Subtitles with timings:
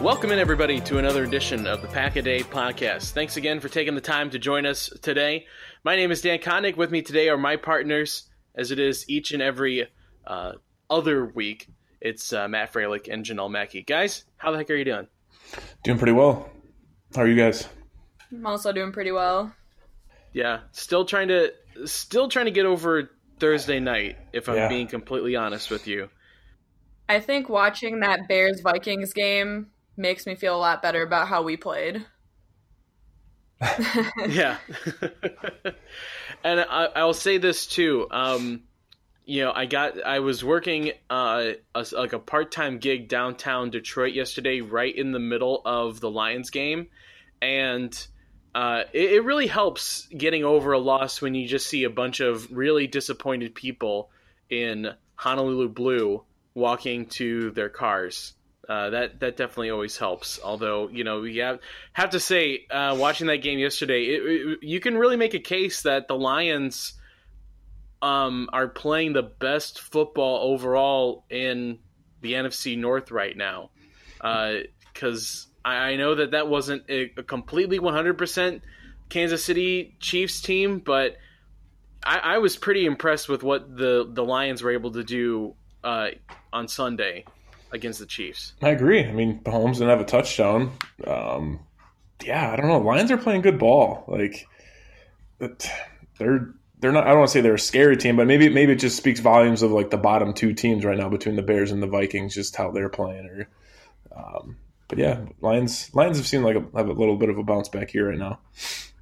[0.00, 3.10] Welcome in, everybody, to another edition of the Pack a Day podcast.
[3.10, 5.46] Thanks again for taking the time to join us today.
[5.84, 6.76] My name is Dan Koenig.
[6.76, 9.88] With me today are my partners, as it is each and every
[10.26, 10.52] uh,
[10.88, 11.68] other week.
[12.00, 13.82] It's uh, Matt Freilich and Janelle Mackey.
[13.82, 15.06] Guys, how the heck are you doing?
[15.84, 16.48] Doing pretty well.
[17.14, 17.68] How are you guys?
[18.32, 19.52] I'm also doing pretty well.
[20.32, 21.52] Yeah, still trying to
[21.84, 24.16] still trying to get over Thursday night.
[24.32, 24.68] If I'm Yeah.
[24.68, 26.08] being completely honest with you.
[27.08, 29.66] I think watching that Bears Vikings game
[30.00, 32.04] makes me feel a lot better about how we played.
[34.28, 34.56] yeah.
[36.42, 38.62] And I, i'll say this too um
[39.26, 44.14] you know i got i was working uh a, like a part-time gig downtown detroit
[44.14, 46.88] yesterday right in the middle of the lions game.
[47.42, 48.06] And
[48.54, 52.20] uh, it, it really helps getting over a loss when you just see a bunch
[52.20, 54.10] of really disappointed people
[54.48, 56.24] in honolulu blue
[56.54, 58.34] walking to their cars
[58.70, 60.38] uh, that that definitely always helps.
[60.44, 61.58] Although you know we have
[61.92, 65.40] have to say, uh, watching that game yesterday, it, it- you can really make a
[65.40, 66.92] case that the Lions
[68.00, 71.80] um, are playing the best football overall in
[72.20, 73.70] the NFC North right now.
[74.92, 78.60] Because I, I know that that wasn't a, a completely 100%
[79.08, 81.16] Kansas City Chiefs team, but
[82.04, 86.10] I, I was pretty impressed with what the the Lions were able to do uh,
[86.52, 87.24] on Sunday
[87.72, 88.54] against the Chiefs.
[88.62, 89.04] I agree.
[89.04, 90.72] I mean, Mahomes didn't have a touchdown.
[91.06, 91.60] Um,
[92.22, 92.78] yeah, I don't know.
[92.78, 94.04] Lions are playing good ball.
[94.06, 94.46] Like
[96.18, 97.04] they're they're not.
[97.04, 99.20] I don't want to say they're a scary team, but maybe maybe it just speaks
[99.20, 102.34] volumes of like the bottom two teams right now between the Bears and the Vikings,
[102.34, 103.26] just how they're playing.
[103.26, 103.48] Or,
[104.16, 104.56] um,
[104.88, 107.68] but yeah, Lions Lions have seen like a, have a little bit of a bounce
[107.68, 108.40] back here right now.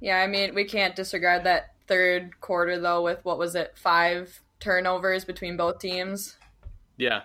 [0.01, 4.41] Yeah, I mean, we can't disregard that third quarter though with what was it, five
[4.59, 6.37] turnovers between both teams,
[6.97, 7.21] Yeah,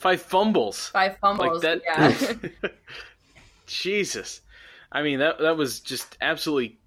[0.00, 0.88] five fumbles.
[0.88, 1.62] five fumbles.
[1.62, 2.50] Like that.
[2.62, 2.70] Yeah,
[3.66, 4.40] Jesus,
[4.90, 6.78] I mean that that was just absolutely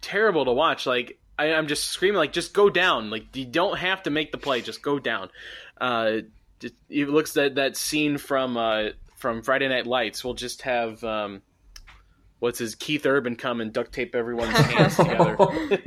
[0.00, 0.86] terrible to watch.
[0.86, 3.10] Like I, I'm just screaming, like just go down.
[3.10, 5.30] Like you don't have to make the play, just go down.
[5.80, 6.18] Uh,
[6.60, 10.24] it, it looks that that scene from uh, from Friday Night Lights.
[10.24, 11.42] We'll just have um,
[12.38, 15.36] what's his Keith Urban come and duct tape everyone's hands together.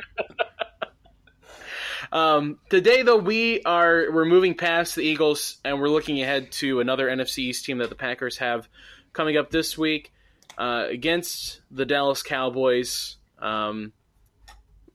[2.15, 6.79] Um, today, though, we are we're moving past the Eagles and we're looking ahead to
[6.79, 8.69] another NFC East team that the Packers have
[9.11, 10.13] coming up this week
[10.57, 13.17] uh, against the Dallas Cowboys.
[13.37, 13.91] Um,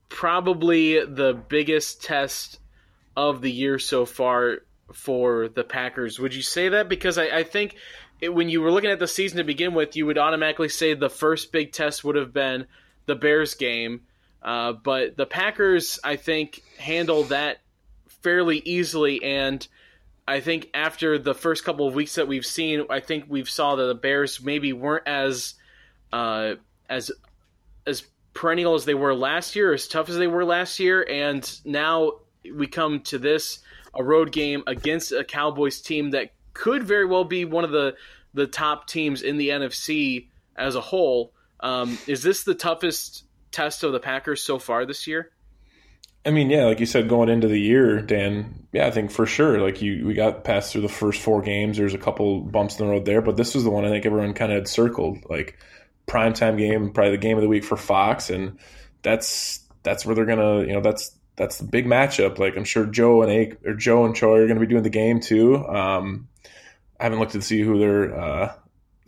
[0.08, 2.58] probably the biggest test
[3.14, 4.60] of the year so far
[4.94, 6.18] for the Packers.
[6.18, 6.88] Would you say that?
[6.88, 7.76] Because I, I think
[8.22, 10.94] it, when you were looking at the season to begin with, you would automatically say
[10.94, 12.64] the first big test would have been
[13.04, 14.00] the Bears game.
[14.42, 17.58] Uh, but the Packers, I think, handle that
[18.22, 19.22] fairly easily.
[19.22, 19.66] And
[20.26, 23.76] I think after the first couple of weeks that we've seen, I think we've saw
[23.76, 25.54] that the Bears maybe weren't as
[26.12, 26.54] uh,
[26.88, 27.10] as
[27.86, 28.02] as
[28.32, 32.12] perennial as they were last year, as tough as they were last year, and now
[32.54, 33.60] we come to this
[33.94, 37.96] a road game against a Cowboys team that could very well be one of the
[38.32, 41.32] the top teams in the NFC as a whole.
[41.58, 45.30] Um, is this the toughest test of the Packers so far this year?
[46.24, 48.66] I mean, yeah, like you said, going into the year, Dan.
[48.72, 49.60] Yeah, I think for sure.
[49.60, 51.78] Like you, we got past through the first four games.
[51.78, 54.04] There's a couple bumps in the road there, but this was the one I think
[54.04, 55.18] everyone kind of had circled.
[55.30, 55.58] Like
[56.06, 58.58] primetime game, probably the game of the week for Fox, and
[59.02, 62.38] that's that's where they're gonna, you know, that's that's the big matchup.
[62.38, 64.90] Like I'm sure Joe and Ake, or Joe and Troy are to be doing the
[64.90, 65.56] game too.
[65.66, 66.28] Um,
[66.98, 68.52] I haven't looked to see who their uh,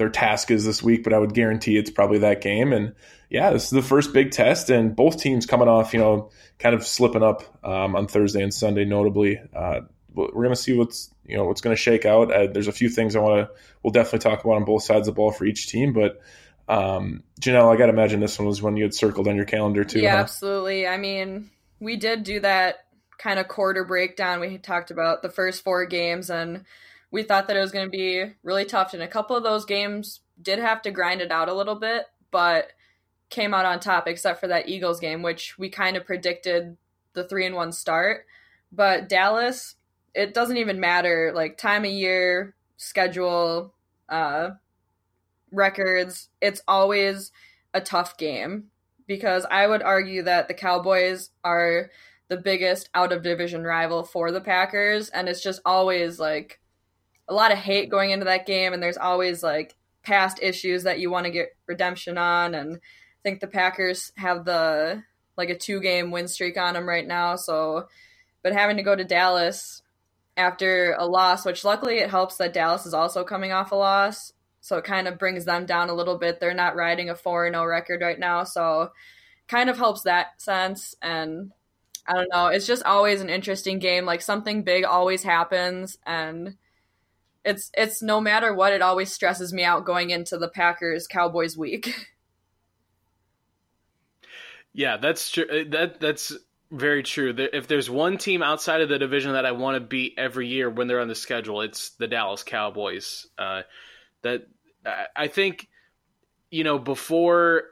[0.02, 2.72] their task is this week, but I would guarantee it's probably that game.
[2.72, 2.92] And
[3.30, 6.74] yeah, this is the first big test, and both teams coming off, you know, kind
[6.74, 9.40] of slipping up um, on Thursday and Sunday, notably.
[9.54, 9.82] Uh,
[10.12, 12.32] we're going to see what's you know what's going to shake out.
[12.32, 13.54] Uh, there's a few things I want to
[13.84, 16.20] we'll definitely talk about on both sides of the ball for each team, but.
[16.68, 19.44] Um, Janelle, I got to imagine this one was one you had circled on your
[19.44, 19.98] calendar too.
[19.98, 20.18] Yeah, huh?
[20.18, 20.86] absolutely.
[20.86, 21.50] I mean,
[21.80, 22.86] we did do that
[23.18, 24.40] kind of quarter breakdown.
[24.40, 26.64] We talked about the first four games, and
[27.12, 28.94] we thought that it was going to be really tough.
[28.94, 32.06] And a couple of those games did have to grind it out a little bit,
[32.32, 32.72] but
[33.28, 36.76] came out on top, except for that Eagles game, which we kind of predicted
[37.12, 38.24] the three and one start.
[38.72, 39.76] But Dallas,
[40.14, 43.74] it doesn't even matter like time of year, schedule,
[44.08, 44.50] uh,
[45.50, 46.30] records.
[46.40, 47.30] It's always
[47.74, 48.70] a tough game
[49.06, 51.90] because I would argue that the Cowboys are
[52.28, 56.60] the biggest out of division rival for the Packers, and it's just always like
[57.32, 60.98] a lot of hate going into that game, and there's always like past issues that
[60.98, 65.02] you want to get redemption on, and I think the Packers have the
[65.36, 67.88] like a two game win streak on them right now, so
[68.42, 69.82] but having to go to Dallas
[70.36, 74.32] after a loss, which luckily it helps that Dallas is also coming off a loss
[74.62, 76.38] so it kind of brings them down a little bit.
[76.38, 78.44] They're not riding a 4 0 record right now.
[78.44, 78.92] So
[79.48, 80.94] kind of helps that sense.
[81.02, 81.50] And
[82.06, 82.46] I don't know.
[82.46, 84.06] It's just always an interesting game.
[84.06, 85.98] Like something big always happens.
[86.06, 86.56] And
[87.44, 91.56] it's it's no matter what, it always stresses me out going into the Packers Cowboys
[91.56, 91.94] week.
[94.74, 95.66] Yeah, that's true.
[95.68, 96.34] That that's
[96.70, 97.34] very true.
[97.36, 100.70] If there's one team outside of the division that I want to beat every year
[100.70, 103.26] when they're on the schedule, it's the Dallas Cowboys.
[103.36, 103.62] Uh,
[104.22, 104.46] that
[105.14, 105.68] I think
[106.50, 107.64] you know before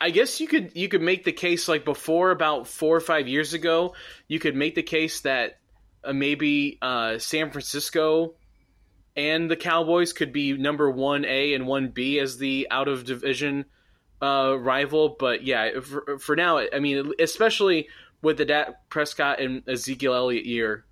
[0.00, 3.26] I guess you could you could make the case like before about four or five
[3.26, 3.94] years ago,
[4.28, 5.58] you could make the case that
[6.04, 8.34] uh, maybe uh, San Francisco
[9.16, 13.04] and the Cowboys could be number one A and one B as the out of
[13.04, 13.64] division
[14.22, 15.16] uh, rival.
[15.18, 17.88] But yeah, for, for, now, I mean, especially
[18.22, 20.84] with the Dak Prescott and Ezekiel Elliott year,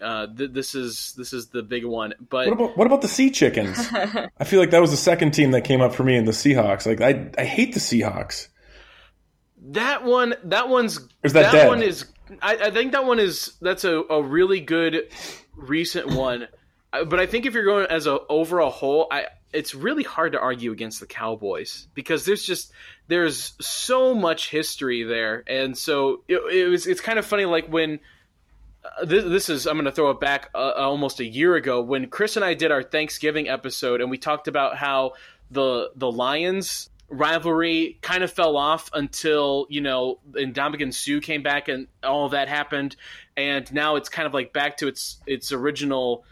[0.00, 2.14] uh, th- this is this is the big one.
[2.28, 3.78] But what about what about the Sea Chickens?
[3.92, 6.32] I feel like that was the second team that came up for me in the
[6.32, 6.86] Seahawks.
[6.86, 8.48] Like I I hate the Seahawks.
[9.62, 12.06] That one that one's is that, that one is
[12.40, 15.10] I, I, think that one is that's a, a really good
[15.54, 16.48] recent one.
[16.92, 20.32] Uh, but I think if you're going as a overall whole, I it's really hard
[20.32, 22.72] to argue against the Cowboys because there's just
[23.08, 27.66] there's so much history there, and so it, it was it's kind of funny like
[27.66, 28.00] when
[28.84, 31.82] uh, this, this, is I'm going to throw it back uh, almost a year ago
[31.82, 35.12] when Chris and I did our Thanksgiving episode and we talked about how
[35.50, 41.68] the the Lions rivalry kind of fell off until you know and Sue came back
[41.68, 42.96] and all that happened.
[43.36, 46.24] And now it's kind of like back to its its original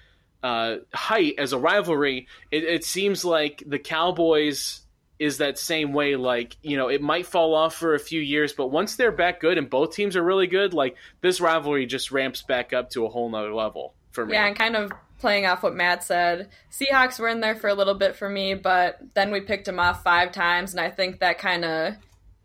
[0.43, 2.29] uh, height as a rivalry.
[2.51, 4.83] It, it seems like the Cowboys
[5.19, 6.17] is that same way.
[6.17, 9.41] Like, you know, it might fall off for a few years, but once they're back
[9.41, 13.05] good and both teams are really good, like this rivalry just ramps back up to
[13.05, 14.35] a whole nother level for me.
[14.35, 17.75] Yeah, and kind of playing off what Matt said, Seahawks were in there for a
[17.75, 21.21] little bit for me, but then we picked them off five times, and I think
[21.21, 21.95] that kind of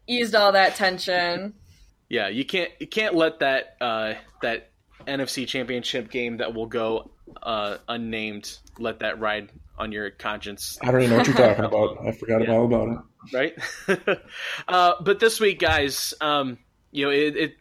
[0.07, 1.53] eased all that tension.
[2.09, 4.71] Yeah, you can't you can't let that uh, that
[5.07, 7.09] NFC Championship game that will go
[7.41, 10.77] uh, unnamed let that ride on your conscience.
[10.81, 12.05] I don't even know what you're talking about.
[12.05, 12.53] I forgot yeah.
[12.53, 12.99] all about it.
[13.33, 14.19] Right.
[14.67, 16.57] uh, but this week, guys, um,
[16.91, 17.55] you know, it, it,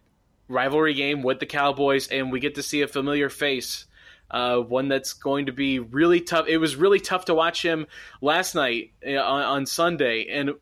[0.48, 3.86] rivalry game with the Cowboys, and we get to see a familiar face.
[4.30, 6.46] Uh, one that's going to be really tough.
[6.48, 7.86] It was really tough to watch him
[8.22, 10.52] last night uh, on, on Sunday, and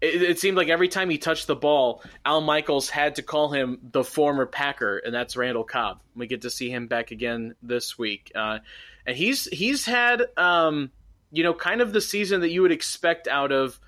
[0.00, 3.50] it, it, seemed like every time he touched the ball, Al Michaels had to call
[3.50, 6.00] him the former Packer, and that's Randall Cobb.
[6.14, 8.58] We get to see him back again this week, uh,
[9.06, 10.90] and he's he's had um,
[11.32, 13.78] you know kind of the season that you would expect out of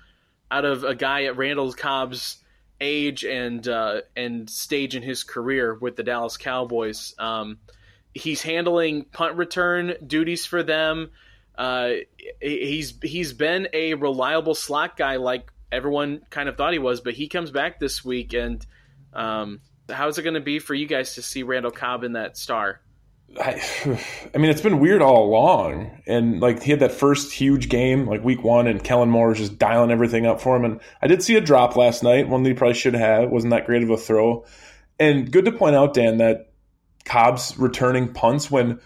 [0.49, 2.37] out of a guy at Randall Cobb's
[2.81, 7.13] age and uh, and stage in his career with the Dallas Cowboys.
[7.19, 7.59] Um,
[8.13, 11.11] he's handling punt return duties for them.
[11.55, 11.91] Uh,
[12.41, 17.13] he's he's been a reliable slot guy like everyone kind of thought he was, but
[17.13, 18.33] he comes back this week.
[18.33, 18.65] And
[19.13, 22.37] um, how's it going to be for you guys to see Randall Cobb in that
[22.37, 22.81] star?
[23.37, 23.61] I,
[24.33, 26.01] I, mean, it's been weird all along.
[26.07, 29.37] And like he had that first huge game, like week one, and Kellen Moore was
[29.37, 30.65] just dialing everything up for him.
[30.65, 33.29] And I did see a drop last night, one that he probably should have.
[33.29, 34.45] wasn't that great of a throw.
[34.99, 36.51] And good to point out, Dan, that
[37.05, 38.81] Cobb's returning punts when,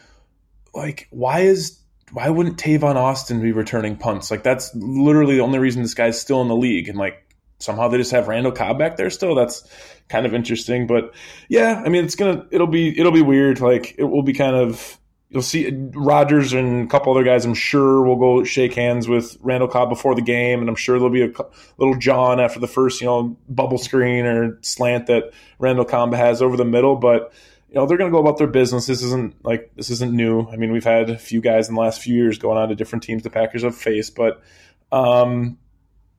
[0.74, 1.80] like, why is
[2.14, 4.30] why wouldn't Tavon Austin be returning punts?
[4.30, 6.88] Like that's literally the only reason this guy's still in the league.
[6.88, 9.34] And like somehow they just have Randall Cobb back there still.
[9.34, 9.68] That's
[10.10, 10.86] kind of interesting.
[10.86, 11.12] But
[11.50, 13.60] yeah, I mean it's gonna it'll be it'll be weird.
[13.62, 17.46] Like it will be kind of you'll see Rodgers and a couple other guys.
[17.46, 21.00] I'm sure will go shake hands with Randall Cobb before the game, and I'm sure
[21.00, 21.34] there'll be a
[21.80, 26.44] little John after the first you know bubble screen or slant that Randall Cobb has
[26.44, 27.34] over the middle, but
[27.74, 28.86] you know they're going to go about their business.
[28.86, 30.48] This isn't like this isn't new.
[30.48, 32.76] I mean, we've had a few guys in the last few years going on to
[32.76, 34.44] different teams the Packers have faced, but
[34.92, 35.58] um,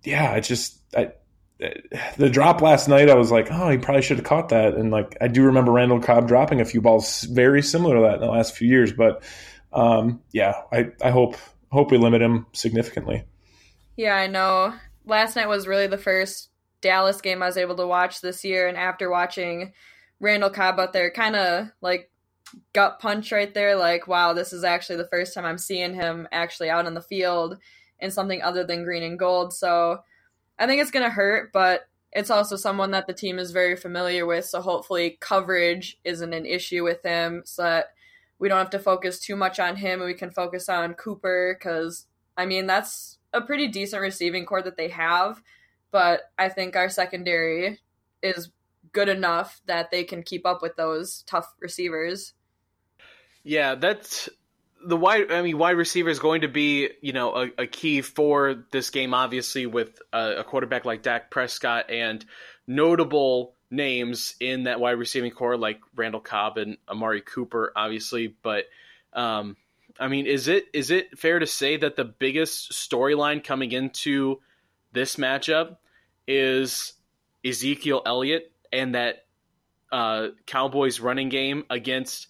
[0.03, 1.13] yeah, I just I,
[2.17, 4.75] the drop last night, I was like, oh, he probably should have caught that.
[4.75, 8.15] And like I do remember Randall Cobb dropping a few balls very similar to that
[8.15, 8.93] in the last few years.
[8.93, 9.23] But
[9.73, 11.37] um, yeah, I I hope
[11.71, 13.23] hope we limit him significantly.
[13.97, 14.75] Yeah, I know.
[15.07, 18.67] Last night was really the first Dallas game I was able to watch this year,
[18.67, 19.73] and after watching
[20.21, 22.11] Randall Cobb out there, kind of like
[22.73, 23.77] gut punch right there.
[23.77, 27.03] Like, wow, this is actually the first time I'm seeing him actually out on the
[27.03, 27.59] field
[27.99, 29.53] in something other than green and gold.
[29.53, 29.99] So
[30.59, 33.77] I think it's going to hurt, but it's also someone that the team is very
[33.77, 34.45] familiar with.
[34.45, 37.87] So hopefully, coverage isn't an issue with him so that
[38.39, 41.57] we don't have to focus too much on him and we can focus on Cooper
[41.59, 42.07] because,
[42.37, 45.43] I mean, that's a pretty decent receiving corps that they have.
[45.91, 47.81] But I think our secondary
[48.23, 48.51] is
[48.95, 52.33] good enough that they can keep up with those tough receivers.
[53.43, 54.31] Yeah, that's
[54.87, 55.31] the wide.
[55.31, 58.89] I mean, wide receiver is going to be you know a, a key for this
[58.89, 59.13] game.
[59.13, 62.25] Obviously, with a, a, quarterback like Dak Prescott and
[62.67, 68.35] notable names in that wide receiving corps like Randall Cobb and Amari Cooper, obviously.
[68.43, 68.65] But
[69.13, 69.57] um,
[70.01, 74.41] I mean, is it is it fair to say that the biggest storyline coming into
[74.93, 75.77] this matchup
[76.27, 76.95] is
[77.45, 79.25] Ezekiel Elliott and that
[79.93, 82.27] uh, Cowboys running game against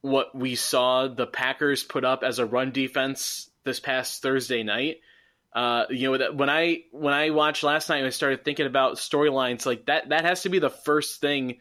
[0.00, 5.00] what we saw the Packers put up as a run defense this past Thursday night.
[5.52, 9.64] Uh, you know, when I when I watched last night, I started thinking about storylines
[9.64, 10.10] like that.
[10.10, 11.58] That has to be the first thing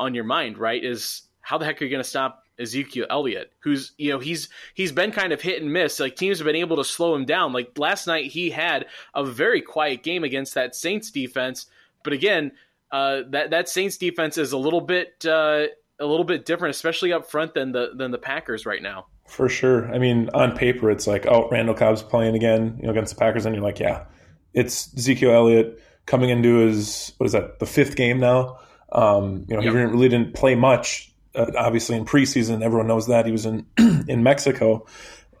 [0.00, 0.82] on your mind, right?
[0.82, 4.48] Is how the heck are you going to stop Ezekiel Elliott, who's you know he's
[4.74, 5.98] he's been kind of hit and miss.
[5.98, 7.52] Like teams have been able to slow him down.
[7.52, 11.66] Like last night, he had a very quiet game against that Saints defense,
[12.04, 12.52] but again,
[12.92, 15.66] uh, that that Saints defense is a little bit uh,
[15.98, 19.06] a little bit different, especially up front than the than the Packers right now.
[19.28, 19.92] For sure.
[19.94, 23.20] I mean, on paper, it's like, oh, Randall Cobb's playing again, you know, against the
[23.20, 24.06] Packers, and you're like, yeah,
[24.54, 28.58] it's Ezekiel Elliott coming into his what is that the fifth game now.
[28.90, 29.72] Um, you know, yep.
[29.72, 32.62] he really didn't play much, uh, obviously in preseason.
[32.62, 33.66] Everyone knows that he was in
[34.08, 34.86] in Mexico,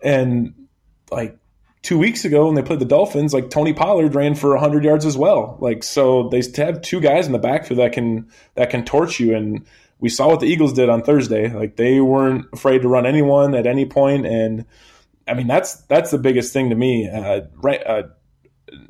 [0.02, 0.54] and
[1.10, 1.36] like
[1.82, 5.06] two weeks ago when they played the Dolphins, like Tony Pollard ran for 100 yards
[5.06, 5.56] as well.
[5.60, 9.34] Like so, they have two guys in the backfield that can that can torch you.
[9.34, 9.66] And
[9.98, 11.52] we saw what the Eagles did on Thursday.
[11.52, 14.26] Like they weren't afraid to run anyone at any point.
[14.26, 14.66] And
[15.26, 17.08] I mean, that's that's the biggest thing to me.
[17.08, 17.84] Uh, right.
[17.86, 18.02] Uh,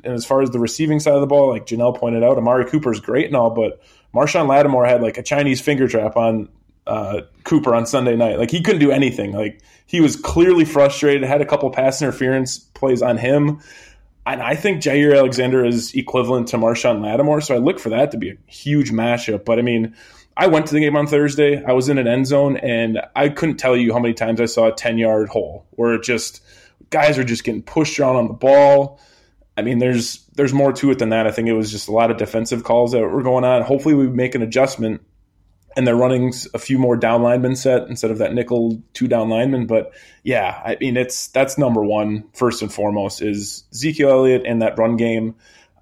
[0.03, 2.65] and as far as the receiving side of the ball, like Janelle pointed out, Amari
[2.65, 3.81] Cooper's great and all, but
[4.13, 6.49] Marshon Lattimore had like a Chinese finger trap on
[6.87, 8.39] uh, Cooper on Sunday night.
[8.39, 9.31] Like he couldn't do anything.
[9.31, 11.23] Like he was clearly frustrated.
[11.23, 13.61] Had a couple pass interference plays on him,
[14.25, 17.41] and I think Jaire Alexander is equivalent to Marshon Lattimore.
[17.41, 19.45] So I look for that to be a huge matchup.
[19.45, 19.95] But I mean,
[20.37, 21.63] I went to the game on Thursday.
[21.63, 24.45] I was in an end zone, and I couldn't tell you how many times I
[24.45, 26.41] saw a ten yard hole where it just
[26.89, 28.99] guys are just getting pushed around on the ball.
[29.57, 31.27] I mean, there's there's more to it than that.
[31.27, 33.61] I think it was just a lot of defensive calls that were going on.
[33.61, 35.01] Hopefully, we make an adjustment
[35.75, 39.29] and they're running a few more down linemen set instead of that nickel two down
[39.29, 39.67] linemen.
[39.67, 44.61] But yeah, I mean it's that's number one first and foremost is Ezekiel Elliott and
[44.61, 45.35] that run game.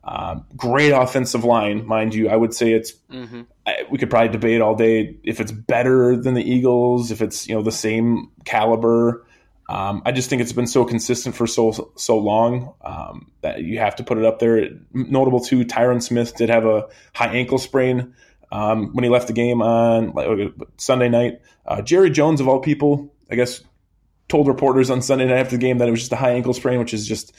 [0.03, 2.29] Um, great offensive line, mind you.
[2.29, 2.93] I would say it's.
[3.12, 3.41] Mm-hmm.
[3.65, 7.48] I, we could probably debate all day if it's better than the Eagles, if it's
[7.48, 9.25] you know the same caliber.
[9.67, 13.77] Um, I just think it's been so consistent for so so long um, that you
[13.77, 14.69] have to put it up there.
[14.93, 18.15] Notable too, Tyron Smith did have a high ankle sprain
[18.51, 21.41] um, when he left the game on like, Sunday night.
[21.65, 23.62] Uh, Jerry Jones, of all people, I guess,
[24.27, 26.53] told reporters on Sunday night after the game that it was just a high ankle
[26.53, 27.34] sprain, which is just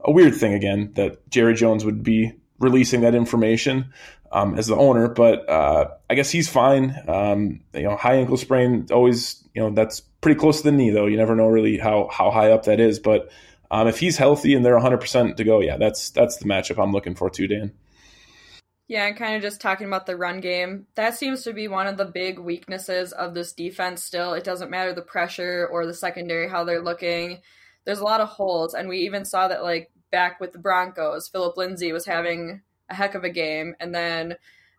[0.00, 3.92] a weird thing again that Jerry Jones would be releasing that information
[4.32, 5.08] um, as the owner.
[5.08, 6.94] But uh, I guess he's fine.
[7.08, 10.90] Um, you know, high ankle sprain always, you know, that's pretty close to the knee
[10.90, 11.06] though.
[11.06, 13.30] You never know really how how high up that is, but
[13.70, 16.92] um, if he's healthy and they're 100% to go, yeah, that's that's the matchup I'm
[16.92, 17.72] looking for too, Dan.
[18.86, 20.86] Yeah, and kind of just talking about the run game.
[20.94, 24.34] That seems to be one of the big weaknesses of this defense still.
[24.34, 27.40] It doesn't matter the pressure or the secondary, how they're looking.
[27.86, 28.74] There's a lot of holes.
[28.74, 32.60] And we even saw that, like, back with the Broncos, Philip Lindsay was having
[32.90, 33.74] a heck of a game.
[33.80, 34.36] And then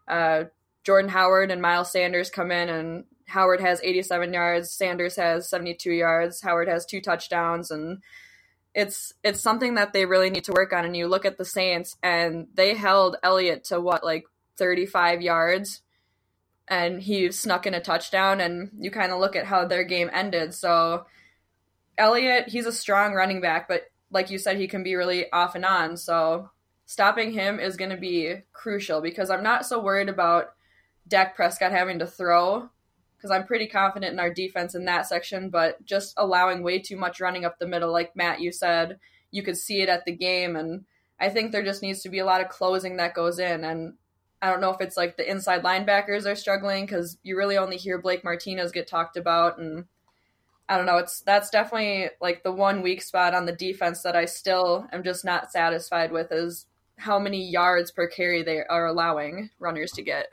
[0.08, 0.46] uh,
[0.84, 5.92] Jordan Howard and Miles Sanders come in, and Howard has 87 yards, Sanders has 72
[5.92, 8.04] yards, Howard has two touchdowns, and
[8.76, 10.86] it's it's something that they really need to work on.
[10.86, 14.26] And you look at the Saints, and they held Elliott to what like
[14.58, 15.82] 35 yards,
[16.68, 18.42] and he snuck in a touchdown.
[18.42, 20.54] And you kind of look at how their game ended.
[20.54, 21.06] So
[21.98, 25.56] Elliott, he's a strong running back, but like you said, he can be really off
[25.56, 25.96] and on.
[25.96, 26.50] So
[26.86, 30.54] stopping him is going to be crucial because I'm not so worried about
[31.08, 32.70] Dak Prescott having to throw
[33.18, 36.98] because I'm pretty confident in our defense in that section, but just allowing way too
[36.98, 39.00] much running up the middle, like Matt, you said,
[39.32, 40.56] you could see it at the game.
[40.56, 40.86] And
[41.20, 43.64] I think there just needs to be a lot of closing that goes in.
[43.64, 43.94] And
[44.42, 47.78] I don't know if it's like the inside linebackers are struggling because you really only
[47.78, 49.58] hear Blake Martinez get talked about.
[49.58, 49.86] And
[50.70, 54.16] I don't know, it's that's definitely like the one weak spot on the defense that
[54.16, 56.66] I still am just not satisfied with is
[56.98, 60.32] how many yards per carry they are allowing runners to get.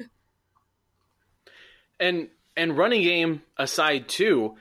[1.98, 4.56] And and running game aside too,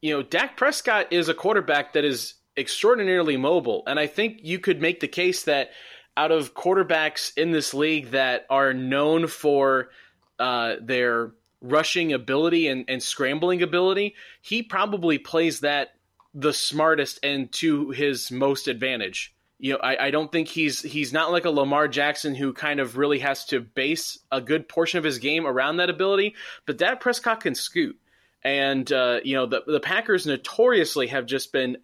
[0.00, 4.58] you know, Dak Prescott is a quarterback that is extraordinarily mobile, and I think you
[4.58, 5.70] could make the case that
[6.16, 9.90] out of quarterbacks in this league that are known for
[10.38, 15.94] uh, their rushing ability and, and scrambling ability, he probably plays that
[16.34, 21.12] the smartest and to his most advantage you know, I, I don't think he's he's
[21.12, 24.98] not like a Lamar Jackson who kind of really has to base a good portion
[24.98, 26.34] of his game around that ability.
[26.66, 27.98] But Dak Prescott can scoot,
[28.44, 31.78] and uh, you know the the Packers notoriously have just been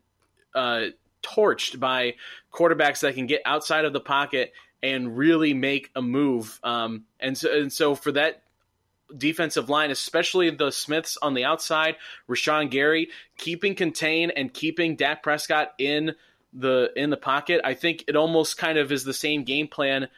[0.55, 0.87] uh,
[1.23, 2.15] torched by
[2.53, 6.61] quarterbacks that can get outside of the pocket and really make a move.
[6.63, 8.43] Um, and so and so for that
[9.17, 11.97] defensive line, especially the Smiths on the outside,
[12.29, 13.09] Rashan Gary
[13.39, 16.15] keeping contained and keeping Dak Prescott in
[16.53, 17.61] the in the pocket.
[17.65, 20.09] I think it almost kind of is the same game plan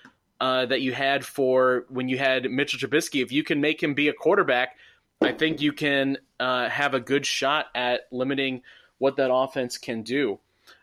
[0.40, 3.23] uh, that you had for when you had Mitchell Trubisky.
[3.23, 4.77] If you can make him be a quarterback,
[5.23, 8.62] I think you can uh, have a good shot at limiting
[8.99, 10.38] what that offense can do.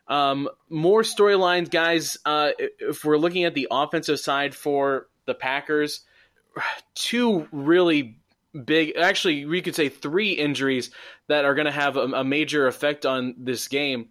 [0.08, 2.18] Um, more storylines, guys.
[2.26, 6.02] Uh, if we're looking at the offensive side for the Packers,
[6.96, 8.18] two really
[8.66, 10.92] big, actually, we could say three injuries
[11.28, 14.10] that are going to have a, a major effect on this game.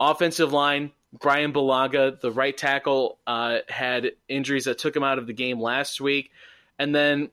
[0.00, 5.26] Offensive line, Brian Bulaga, the right tackle, uh, had injuries that took him out of
[5.26, 6.30] the game last week.
[6.78, 7.30] And then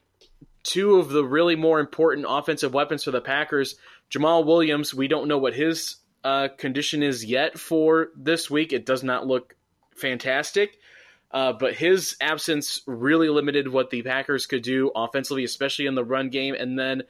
[0.63, 3.75] two of the really more important offensive weapons for the Packers,
[4.11, 8.73] Jamaal Williams, we don't know what his uh, condition is yet for this week.
[8.73, 9.55] It does not look
[9.95, 10.77] fantastic.
[11.29, 16.03] Uh, but his absence really limited what the Packers could do offensively, especially in the
[16.03, 16.55] run game.
[16.55, 17.03] And then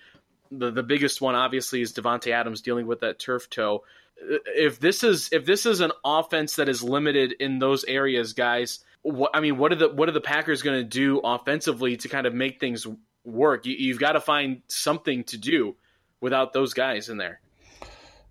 [0.51, 3.83] the, the biggest one, obviously, is Davante Adams dealing with that turf toe
[4.19, 8.79] if this is if this is an offense that is limited in those areas, guys,
[9.01, 12.09] what I mean, what are the what are the Packers going to do offensively to
[12.09, 12.85] kind of make things
[13.23, 13.65] work?
[13.65, 15.75] You, you've got to find something to do
[16.19, 17.39] without those guys in there.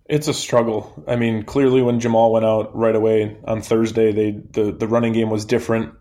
[0.05, 1.03] It's a struggle.
[1.07, 5.13] I mean, clearly when Jamaal went out right away on Thursday, they the the running
[5.13, 5.93] game was different.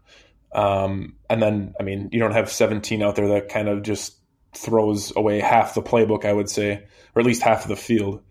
[0.55, 4.17] Um, and then, I mean, you don't have 17 out there that kind of just
[4.57, 8.23] throws away half the playbook, I would say, or at least half of the field.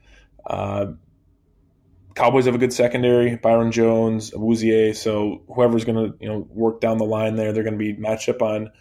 [0.45, 0.93] Uh,
[2.15, 4.95] Cowboys have a good secondary, Byron Jones, Awuzie.
[4.95, 7.93] So whoever's going to you know work down the line there, they're going to be
[7.93, 8.71] matchup on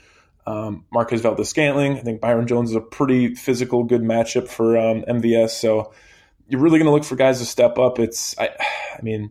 [0.47, 1.99] um, Marquez Valdes-Scantling.
[1.99, 5.51] I think Byron Jones is a pretty physical, good matchup for um, MVS.
[5.51, 5.93] So
[6.47, 7.99] you're really going to look for guys to step up.
[7.99, 8.51] It's I,
[8.97, 9.31] I mean,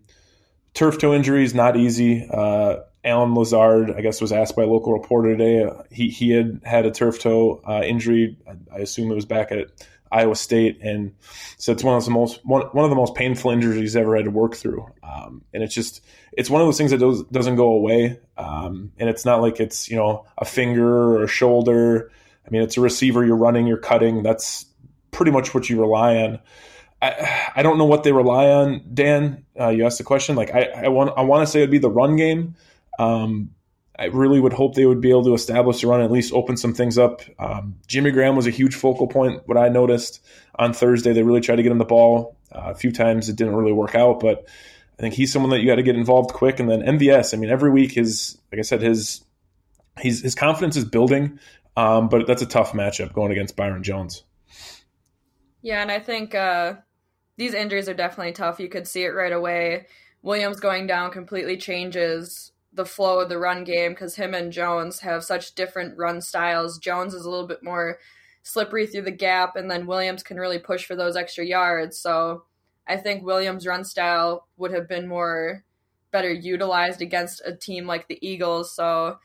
[0.73, 2.27] turf toe injury is not easy.
[2.29, 5.63] Uh, Allen Lazard, I guess, was asked by a local reporter today.
[5.63, 8.37] Uh, he he had had a turf toe uh, injury.
[8.47, 9.67] I, I assume it was back at
[10.11, 11.13] Iowa State, and
[11.57, 14.15] so it's one of the most one, one of the most painful injuries he's ever
[14.15, 14.85] had to work through.
[15.03, 18.19] Um, and it's just it's one of those things that does, doesn't go away.
[18.37, 22.11] Um, and it's not like it's you know a finger or a shoulder.
[22.45, 23.25] I mean, it's a receiver.
[23.25, 24.23] You're running, you're cutting.
[24.23, 24.65] That's
[25.11, 26.39] pretty much what you rely on.
[27.01, 28.81] I, I don't know what they rely on.
[28.93, 30.35] Dan, uh, you asked the question.
[30.35, 32.55] Like I, I want I want to say it'd be the run game.
[32.99, 33.51] Um,
[33.97, 36.57] I really would hope they would be able to establish the run, at least open
[36.57, 37.21] some things up.
[37.37, 39.43] Um, Jimmy Graham was a huge focal point.
[39.45, 40.25] What I noticed
[40.55, 43.29] on Thursday, they really tried to get him the ball uh, a few times.
[43.29, 44.47] It didn't really work out, but
[44.97, 46.59] I think he's someone that you got to get involved quick.
[46.59, 49.23] And then MVS, I mean, every week his, like I said, his
[49.99, 51.39] his his confidence is building,
[51.77, 54.23] um, but that's a tough matchup going against Byron Jones.
[55.61, 56.73] Yeah, and I think uh,
[57.37, 58.59] these injuries are definitely tough.
[58.59, 59.85] You could see it right away.
[60.23, 65.01] Williams going down completely changes the flow of the run game because him and Jones
[65.01, 66.79] have such different run styles.
[66.79, 67.99] Jones is a little bit more
[68.41, 71.97] slippery through the gap, and then Williams can really push for those extra yards.
[71.99, 72.43] So
[72.87, 75.63] I think Williams' run style would have been more
[76.11, 78.75] better utilized against a team like the Eagles.
[78.75, 79.17] So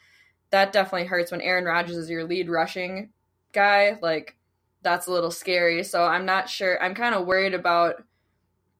[0.50, 3.10] that definitely hurts when Aaron Rodgers is your lead rushing
[3.52, 3.98] guy.
[4.00, 4.36] Like
[4.82, 5.82] that's a little scary.
[5.84, 6.82] So I'm not sure.
[6.82, 8.02] I'm kind of worried about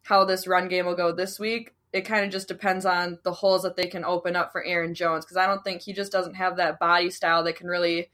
[0.02, 1.74] how this run game will go this week.
[1.92, 4.94] It kind of just depends on the holes that they can open up for Aaron
[4.94, 8.10] Jones because I don't think he just doesn't have that body style that can really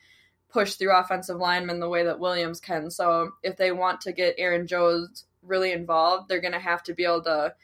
[0.49, 2.89] push through offensive linemen the way that Williams can.
[2.91, 6.95] So if they want to get Aaron Jones really involved, they're going to have to
[6.95, 7.55] be able to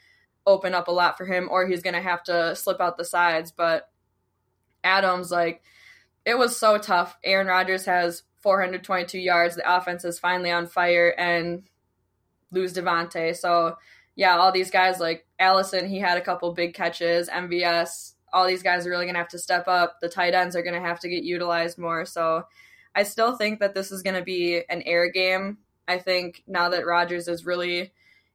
[0.45, 3.05] open up a lot for him or he's going to have to slip out the
[3.05, 3.51] sides.
[3.51, 3.89] But
[4.83, 5.61] Adams, like,
[6.25, 7.17] it was so tough.
[7.23, 9.55] Aaron Rodgers has 422 yards.
[9.55, 11.63] The offense is finally on fire and
[12.51, 13.35] lose Davante.
[13.35, 13.77] So,
[14.21, 17.27] yeah, all these guys like Allison, he had a couple big catches.
[17.27, 19.97] MVS, all these guys are really going to have to step up.
[19.99, 22.05] The tight ends are going to have to get utilized more.
[22.05, 22.43] So,
[22.93, 25.57] I still think that this is going to be an air game.
[25.87, 27.93] I think now that Rodgers is really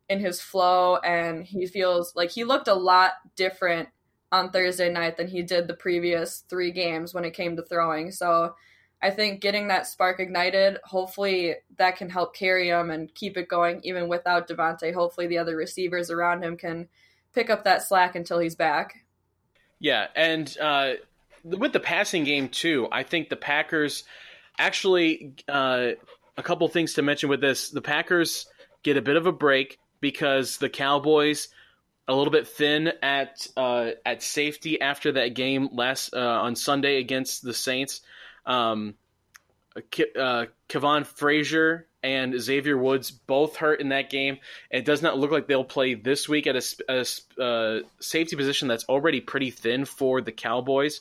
[0.08, 3.88] in his flow and he feels like he looked a lot different
[4.32, 8.10] on Thursday night than he did the previous three games when it came to throwing.
[8.10, 8.56] So
[9.02, 13.48] I think getting that spark ignited, hopefully that can help carry him and keep it
[13.48, 14.92] going even without Davante.
[14.94, 16.88] Hopefully the other receivers around him can
[17.34, 19.04] pick up that slack until he's back.
[19.78, 20.94] Yeah, and uh,
[21.44, 24.04] with the passing game too, I think the Packers
[24.58, 25.90] actually uh,
[26.36, 27.70] a couple things to mention with this.
[27.70, 28.46] The Packers
[28.82, 31.48] get a bit of a break because the Cowboys
[32.08, 36.98] a little bit thin at uh, at safety after that game last uh, on Sunday
[36.98, 38.00] against the Saints.
[38.46, 38.94] Um,
[39.76, 44.38] uh, Kavon Frazier and Xavier Woods both hurt in that game.
[44.70, 47.04] It does not look like they'll play this week at a,
[47.38, 51.00] a uh, safety position that's already pretty thin for the Cowboys.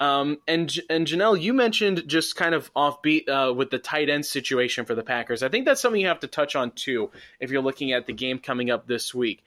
[0.00, 4.26] Um, and and Janelle, you mentioned just kind of offbeat uh, with the tight end
[4.26, 5.42] situation for the Packers.
[5.42, 8.12] I think that's something you have to touch on too if you're looking at the
[8.12, 9.44] game coming up this week.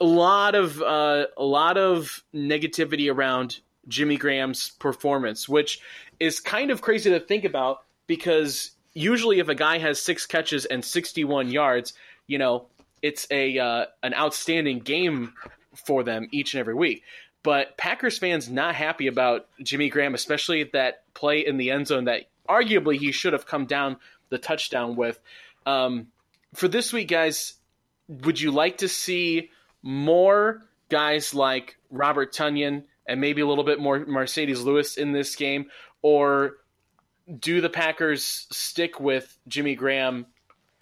[0.00, 5.80] A lot of uh, a lot of negativity around Jimmy Graham's performance, which
[6.20, 10.64] is kind of crazy to think about because usually if a guy has six catches
[10.64, 11.94] and 61 yards,
[12.26, 12.66] you know,
[13.02, 15.34] it's a uh, an outstanding game
[15.74, 17.02] for them each and every week.
[17.42, 22.04] But Packers fans not happy about Jimmy Graham, especially that play in the end zone
[22.04, 23.96] that arguably he should have come down
[24.28, 25.18] the touchdown with.
[25.64, 26.08] Um,
[26.54, 27.54] for this week, guys,
[28.08, 29.50] would you like to see
[29.82, 35.34] more guys like Robert Tonyan and maybe a little bit more Marcedes Lewis in this
[35.34, 35.70] game,
[36.02, 36.58] or
[37.40, 40.26] do the Packers stick with Jimmy Graham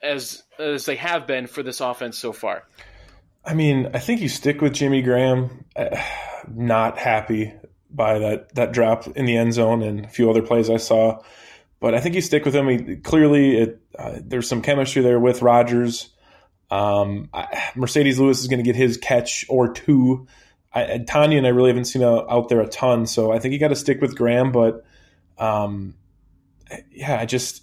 [0.02, 2.64] as as they have been for this offense so far?
[3.44, 5.64] I mean, I think you stick with Jimmy Graham.
[5.74, 5.96] Uh,
[6.52, 7.54] not happy
[7.90, 11.22] by that that drop in the end zone and a few other plays I saw,
[11.80, 12.68] but I think you stick with him.
[12.68, 16.10] He, clearly, it, uh, there's some chemistry there with Rodgers.
[16.70, 17.44] Um, I,
[17.76, 20.26] Marcedes Lewis is going to get his catch or two.
[20.76, 23.52] I, Tonyan and I really haven't seen a, out there a ton, so I think
[23.52, 24.52] you got to stick with Graham.
[24.52, 24.84] But
[25.38, 25.94] um,
[26.90, 27.62] yeah, I just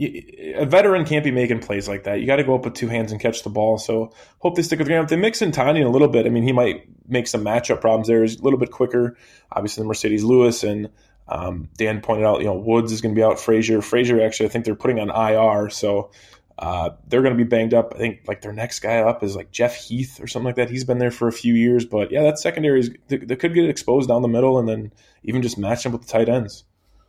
[0.00, 2.20] a veteran can't be making plays like that.
[2.20, 3.78] You got to go up with two hands and catch the ball.
[3.78, 5.04] So hope they stick with Graham.
[5.04, 7.80] If they mix in Tonyan a little bit, I mean, he might make some matchup
[7.80, 8.22] problems there.
[8.22, 9.16] He's a little bit quicker,
[9.50, 10.62] obviously, than Marcedes Lewis.
[10.62, 10.88] And
[11.26, 13.40] um, Dan pointed out, you know, Woods is going to be out.
[13.40, 15.68] Frazier, Frazier, actually, I think they're putting on IR.
[15.70, 16.10] So
[16.58, 17.92] uh, they're going to be banged up.
[17.94, 20.70] I think like their next guy up is like Jeff Heath or something like that.
[20.70, 23.54] He's been there for a few years, but yeah, that secondary is they, they could
[23.54, 24.92] get exposed down the middle and then
[25.22, 26.64] even just match them with the tight ends.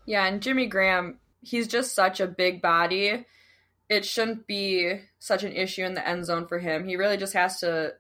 [0.06, 3.26] Yeah, and Jimmy Graham, he's just such a big body.
[3.90, 6.88] It shouldn't be such an issue in the end zone for him.
[6.88, 7.94] He really just has to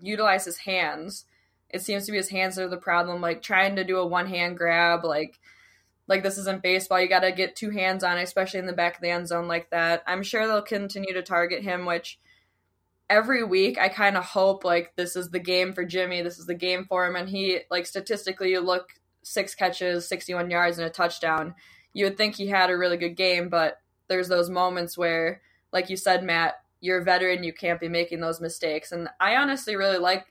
[0.00, 1.24] utilize his hands.
[1.70, 3.20] It seems to be his hands are the problem.
[3.20, 5.38] Like trying to do a one hand grab, like
[6.08, 7.00] like this isn't baseball.
[7.00, 9.48] You got to get two hands on, especially in the back of the end zone
[9.48, 10.02] like that.
[10.06, 12.18] I'm sure they'll continue to target him, which
[13.10, 16.22] every week I kind of hope like this is the game for Jimmy.
[16.22, 18.90] This is the game for him, and he like statistically, you look
[19.22, 21.54] six catches, 61 yards, and a touchdown.
[21.92, 25.40] You would think he had a really good game, but there's those moments where,
[25.72, 28.92] like you said, Matt, you're a veteran, you can't be making those mistakes.
[28.92, 30.26] And I honestly really like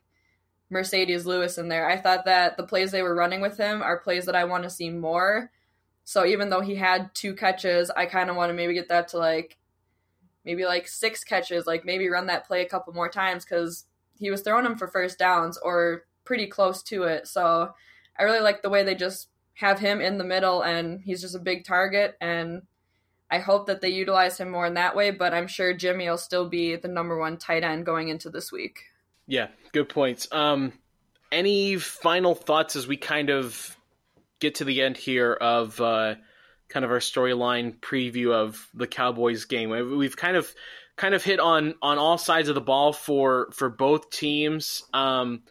[0.72, 1.90] Marcedes Lewis in there.
[1.90, 4.64] I thought that the plays they were running with him are plays that I want
[4.64, 5.52] to see more.
[6.06, 9.10] So even though he had two catches, I kind of want to maybe get that
[9.10, 9.58] to like
[10.46, 13.86] maybe like six catches, like maybe run that play a couple more times because
[14.18, 17.28] he was throwing them for first downs or pretty close to it.
[17.28, 17.74] So
[18.18, 21.36] I really like the way they just have him in the middle and he's just
[21.36, 22.62] a big target and
[23.32, 26.18] I hope that they utilize him more in that way, but I'm sure Jimmy will
[26.18, 28.84] still be the number one tight end going into this week.
[29.26, 30.28] Yeah, good points.
[30.32, 30.72] Um,
[31.32, 33.76] any final thoughts as we kind of
[34.40, 36.16] get to the end here of uh,
[36.70, 39.70] kind of our storyline preview of the Cowboys game?
[39.98, 40.54] We've kind of
[40.96, 44.84] kind of hit on on all sides of the ball for for both teams.
[44.94, 45.44] Um,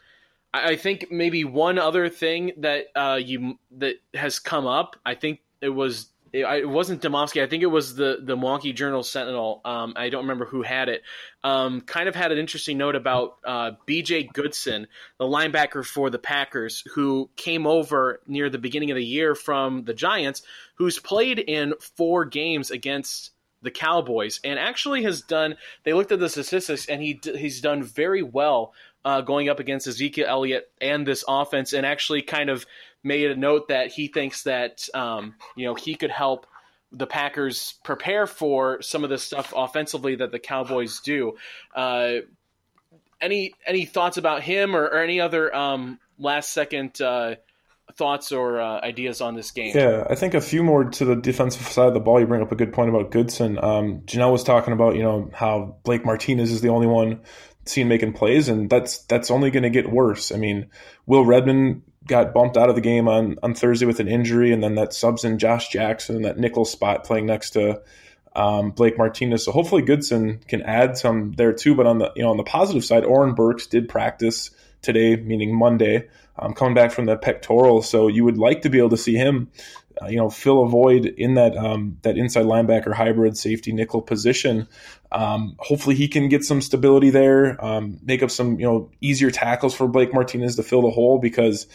[0.52, 4.96] I think maybe one other thing that uh, you that has come up.
[5.04, 7.40] I think it was it, it wasn't Demovsky.
[7.40, 9.60] I think it was the the Milwaukee Journal Sentinel.
[9.64, 11.02] Um, I don't remember who had it.
[11.44, 14.24] Um, kind of had an interesting note about uh, B.J.
[14.32, 19.36] Goodson, the linebacker for the Packers, who came over near the beginning of the year
[19.36, 20.42] from the Giants,
[20.74, 23.30] who's played in four games against
[23.62, 25.54] the Cowboys, and actually has done.
[25.84, 29.86] They looked at the statistics, and he he's done very well uh, going up against
[29.86, 32.66] Ezekiel Elliott and this offense, and actually kind of
[33.04, 36.46] made a note that he thinks that um, you know he could help
[36.90, 41.36] the Packers prepare for some of the stuff offensively that the Cowboys do.
[41.74, 42.14] Uh,
[43.20, 47.36] any any thoughts about him or, or any other um, last second uh,
[47.94, 49.72] thoughts or uh, ideas on this game?
[49.74, 52.20] Yeah, I think a few more to the defensive side of the ball.
[52.20, 53.58] You bring up a good point about Goodson.
[53.62, 57.22] Um, Janelle was talking about you know how Blake Martinez is the only one
[57.66, 60.32] seen making plays, and that's that's only going to get worse.
[60.32, 60.70] I mean,
[61.06, 64.62] Will Redmond got bumped out of the game on, on Thursday with an injury, and
[64.62, 67.80] then that subs in Josh Jackson, that nickel spot playing next to
[68.36, 69.44] um, Blake Martinez.
[69.44, 71.74] So hopefully Goodson can add some there too.
[71.74, 74.50] But on the you know on the positive side, Oren Burks did practice
[74.82, 77.82] today, meaning Monday, um, coming back from the pectoral.
[77.82, 79.50] So you would like to be able to see him,
[80.02, 84.02] uh, you know, fill a void in that um, that inside linebacker hybrid safety nickel
[84.02, 84.66] position.
[85.12, 89.30] Um, hopefully he can get some stability there, um, make up some you know easier
[89.30, 91.66] tackles for Blake Martinez to fill the hole because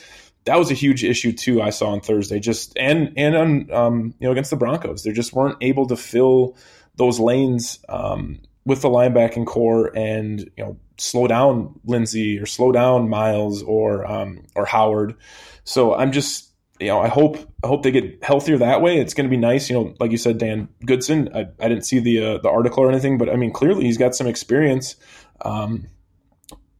[0.45, 1.61] that was a huge issue too.
[1.61, 5.11] I saw on Thursday, just and and on um, you know against the Broncos, they
[5.11, 6.57] just weren't able to fill
[6.95, 12.71] those lanes um, with the linebacking corps and you know slow down Lindsay or slow
[12.71, 15.15] down Miles or um, or Howard.
[15.63, 16.48] So I'm just
[16.79, 18.99] you know I hope I hope they get healthier that way.
[18.99, 19.69] It's going to be nice.
[19.69, 21.29] You know, like you said, Dan Goodson.
[21.35, 23.97] I, I didn't see the uh, the article or anything, but I mean clearly he's
[23.97, 24.95] got some experience.
[25.41, 25.87] Um,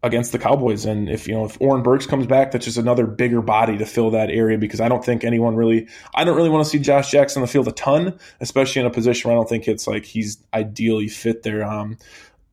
[0.02, 0.86] against the Cowboys.
[0.86, 3.86] And if you know if Oren Burks comes back, that's just another bigger body to
[3.86, 6.80] fill that area because I don't think anyone really I don't really want to see
[6.80, 9.68] Josh Jackson on the field a ton, especially in a position where I don't think
[9.68, 11.66] it's like he's ideally fit there.
[11.66, 11.98] Um,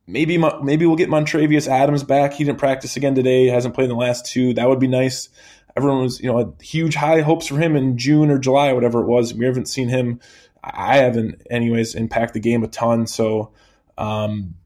[0.07, 2.33] maybe maybe we'll get Montravius Adams back.
[2.35, 3.47] He didn't practice again today.
[3.47, 4.55] Hasn't played in the last two.
[4.55, 5.29] That would be nice.
[5.77, 8.75] Everyone was you know had huge high hopes for him in June or July, or
[8.75, 9.35] whatever it was.
[9.35, 10.21] We haven't seen him.
[10.63, 13.07] I haven't, anyways, impact the game a ton.
[13.07, 13.53] So.
[13.99, 14.57] Um,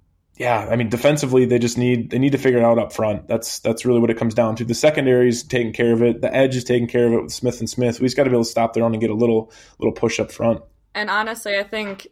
[0.41, 3.29] yeah, I mean, defensively, they just need they need to figure it out up front.
[3.29, 4.65] That's that's really what it comes down to.
[4.65, 6.23] The secondary is taking care of it.
[6.23, 8.01] The edge is taking care of it with Smith and Smith.
[8.01, 9.93] We just got to be able to stop their own and get a little little
[9.93, 10.63] push up front.
[10.95, 12.09] And honestly, I think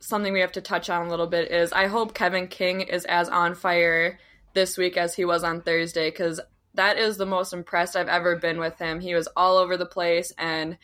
[0.00, 3.04] something we have to touch on a little bit is I hope Kevin King is
[3.04, 4.18] as on fire
[4.54, 6.40] this week as he was on Thursday because
[6.78, 9.00] that is the most impressed I've ever been with him.
[9.00, 10.78] He was all over the place, and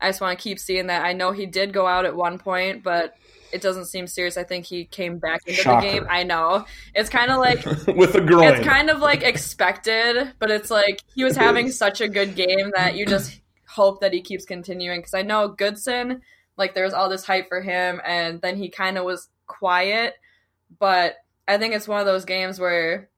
[0.00, 1.04] I just want to keep seeing that.
[1.04, 3.16] I know he did go out at one point, but
[3.52, 4.36] it doesn't seem serious.
[4.36, 5.84] I think he came back into Shocker.
[5.84, 6.06] the game.
[6.08, 6.64] I know.
[6.94, 7.64] It's kind of like
[7.96, 8.54] with a groin.
[8.54, 12.70] It's kind of like expected, but it's like he was having such a good game
[12.76, 16.22] that you just hope that he keeps continuing because I know Goodson
[16.56, 20.14] like there was all this hype for him and then he kind of was quiet,
[20.78, 21.16] but
[21.48, 23.09] I think it's one of those games where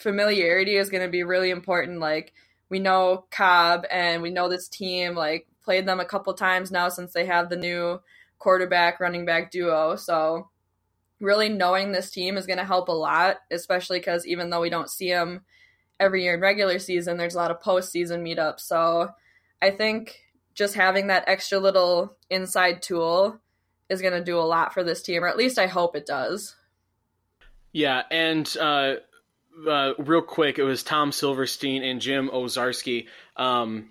[0.00, 2.32] familiarity is going to be really important like
[2.70, 6.88] we know Cobb and we know this team like played them a couple times now
[6.88, 8.00] since they have the new
[8.38, 9.96] quarterback running back duo.
[9.96, 10.48] So
[11.20, 14.70] really knowing this team is going to help a lot, especially because even though we
[14.70, 15.42] don't see them
[15.98, 18.60] every year in regular season, there's a lot of postseason meetups.
[18.60, 19.10] So
[19.60, 20.18] I think
[20.54, 23.38] just having that extra little inside tool
[23.90, 26.06] is going to do a lot for this team, or at least I hope it
[26.06, 26.56] does.
[27.72, 28.94] Yeah, and uh,
[29.68, 33.06] uh, real quick, it was Tom Silverstein and Jim Owczarski.
[33.36, 33.90] Um,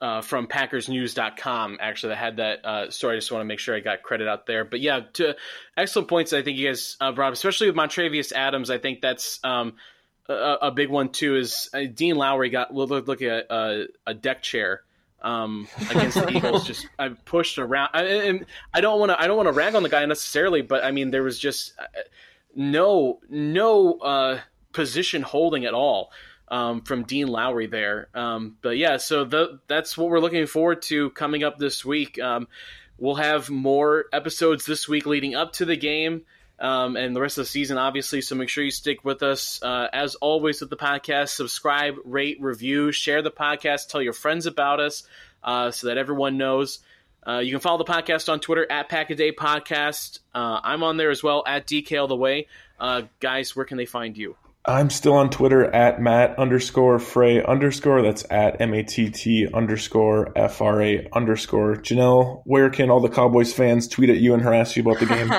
[0.00, 3.16] uh, from PackersNews.com actually that had that uh, story.
[3.16, 4.62] I just want to make sure I got credit out there.
[4.62, 5.34] But yeah, to,
[5.78, 6.34] excellent points.
[6.34, 8.68] I think you guys uh, brought, up, especially with Montravius Adams.
[8.68, 9.76] I think that's um,
[10.28, 11.36] a, a, big one too.
[11.36, 14.82] Is uh, Dean Lowry got look, look at a, a deck chair
[15.22, 16.66] um, against the Eagles.
[16.66, 19.74] Just I pushed around, I, and I don't want to I don't want to rag
[19.74, 21.84] on the guy necessarily, but I mean there was just uh,
[22.54, 24.40] no no uh,
[24.74, 26.12] position holding at all
[26.48, 28.08] um, from Dean Lowry there.
[28.14, 32.18] Um, but yeah, so the, that's what we're looking forward to coming up this week.
[32.20, 32.48] Um,
[32.98, 36.22] we'll have more episodes this week leading up to the game.
[36.56, 38.20] Um, and the rest of the season, obviously.
[38.20, 39.60] So make sure you stick with us.
[39.60, 44.46] Uh, as always, with the podcast, subscribe, rate, review, share the podcast, tell your friends
[44.46, 45.02] about us
[45.42, 46.78] uh, so that everyone knows.
[47.26, 50.20] Uh, you can follow the podcast on Twitter at Pack a Day Podcast.
[50.34, 52.46] Uh, I'm on there as well at DK All the Way.
[52.78, 54.36] Uh, guys, where can they find you?
[54.66, 58.00] I'm still on Twitter at Matt underscore Frey underscore.
[58.00, 61.76] That's at M A T T underscore F R A underscore.
[61.76, 65.06] Janelle, where can all the Cowboys fans tweet at you and harass you about the
[65.06, 65.30] game?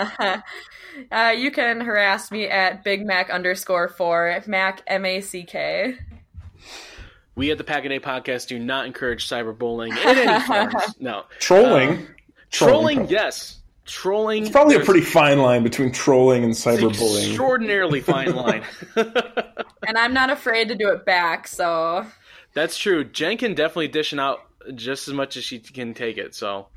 [1.12, 5.98] uh, you can harass me at Big Mac underscore four Mac M A C K.
[7.34, 10.72] We at the Pack a Day podcast do not encourage cyberbullying in any form.
[11.00, 11.90] No trolling.
[11.90, 12.02] Uh,
[12.52, 14.44] trolling, trolling yes trolling.
[14.44, 17.28] It's probably a pretty fine line between trolling and cyberbullying.
[17.28, 18.64] Extraordinarily fine line.
[18.96, 22.06] and I'm not afraid to do it back, so.
[22.54, 23.04] That's true.
[23.04, 24.40] Jen can definitely dish it out
[24.74, 26.34] just as much as she can take it.
[26.34, 26.68] So,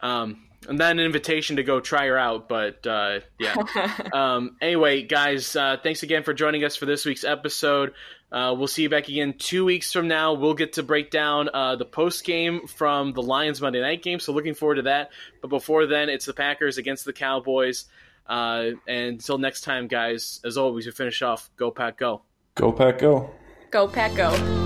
[0.00, 2.48] um, and then an invitation to go try her out.
[2.48, 3.54] But uh, yeah.
[4.12, 7.92] um, anyway, guys, uh, thanks again for joining us for this week's episode.
[8.30, 10.34] Uh, we'll see you back again two weeks from now.
[10.34, 14.18] We'll get to break down uh, the post game from the Lions Monday night game.
[14.18, 15.10] So looking forward to that.
[15.40, 17.84] But before then, it's the Packers against the Cowboys.
[18.26, 21.48] Uh, and until next time, guys, as always, we finish off.
[21.56, 22.22] Go Pack, go.
[22.56, 23.30] Go Pack, go.
[23.70, 24.65] Go Pack, go.